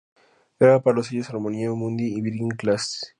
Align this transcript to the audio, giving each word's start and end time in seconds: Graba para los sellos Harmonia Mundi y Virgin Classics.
Graba 0.59 0.81
para 0.81 0.95
los 0.97 1.05
sellos 1.09 1.29
Harmonia 1.29 1.69
Mundi 1.73 2.15
y 2.15 2.21
Virgin 2.21 2.49
Classics. 2.49 3.07